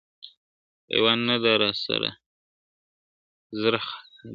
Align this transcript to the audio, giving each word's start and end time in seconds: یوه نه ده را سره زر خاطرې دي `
یوه 0.95 1.13
نه 1.27 1.35
ده 1.43 1.53
را 1.61 1.71
سره 1.83 2.09
زر 3.59 3.73
خاطرې 3.85 4.23
دي 4.23 4.27
` 4.27 4.29